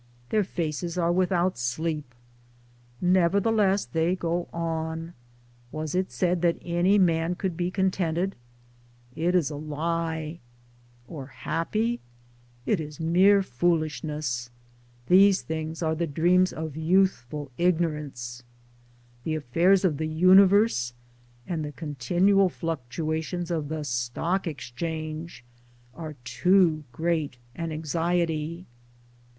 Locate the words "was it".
5.71-6.11